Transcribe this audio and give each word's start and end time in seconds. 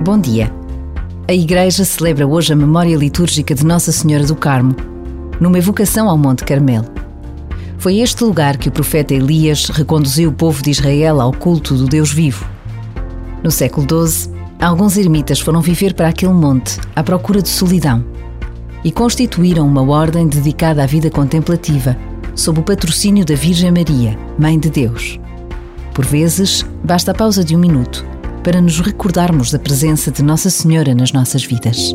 Bom 0.00 0.16
dia. 0.16 0.50
A 1.28 1.32
Igreja 1.34 1.84
celebra 1.84 2.24
hoje 2.24 2.52
a 2.52 2.56
memória 2.56 2.96
litúrgica 2.96 3.52
de 3.52 3.66
Nossa 3.66 3.90
Senhora 3.90 4.24
do 4.24 4.36
Carmo, 4.36 4.74
numa 5.40 5.58
evocação 5.58 6.08
ao 6.08 6.16
Monte 6.16 6.44
Carmelo. 6.44 6.86
Foi 7.78 7.98
este 7.98 8.22
lugar 8.22 8.56
que 8.56 8.68
o 8.68 8.72
profeta 8.72 9.12
Elias 9.12 9.66
reconduziu 9.66 10.30
o 10.30 10.32
povo 10.32 10.62
de 10.62 10.70
Israel 10.70 11.20
ao 11.20 11.32
culto 11.32 11.74
do 11.74 11.86
Deus 11.86 12.12
vivo. 12.12 12.46
No 13.42 13.50
século 13.50 13.86
XII, 14.06 14.32
alguns 14.60 14.96
ermitas 14.96 15.40
foram 15.40 15.60
viver 15.60 15.92
para 15.94 16.08
aquele 16.08 16.32
monte 16.32 16.78
à 16.94 17.02
procura 17.02 17.42
de 17.42 17.48
solidão 17.48 18.04
e 18.84 18.92
constituíram 18.92 19.66
uma 19.66 19.82
ordem 19.82 20.28
dedicada 20.28 20.84
à 20.84 20.86
vida 20.86 21.10
contemplativa, 21.10 21.96
sob 22.36 22.60
o 22.60 22.62
patrocínio 22.62 23.24
da 23.24 23.34
Virgem 23.34 23.72
Maria, 23.72 24.16
Mãe 24.38 24.56
de 24.60 24.70
Deus. 24.70 25.18
Por 25.92 26.06
vezes, 26.06 26.64
basta 26.84 27.10
a 27.10 27.14
pausa 27.14 27.42
de 27.42 27.56
um 27.56 27.58
minuto 27.58 28.06
para 28.42 28.60
nos 28.60 28.80
recordarmos 28.80 29.50
da 29.50 29.58
presença 29.58 30.10
de 30.10 30.22
Nossa 30.22 30.50
Senhora 30.50 30.94
nas 30.94 31.12
nossas 31.12 31.44
vidas. 31.44 31.94